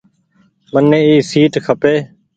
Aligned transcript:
مني 0.73 0.99
اي 1.07 1.15
سيٽ 1.29 1.53
کپي۔ 1.65 1.95